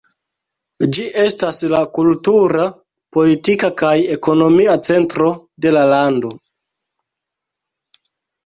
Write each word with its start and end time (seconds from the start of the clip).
Ĝi 0.97 1.03
estas 1.23 1.59
la 1.73 1.81
kultura, 1.97 2.65
politika 3.17 3.71
kaj 3.83 3.93
ekonomia 4.15 4.75
centro 4.89 5.31
de 5.67 5.75
la 5.79 5.85
lando. 5.95 6.33